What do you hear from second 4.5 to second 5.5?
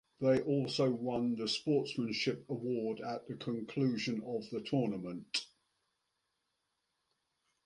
tournament.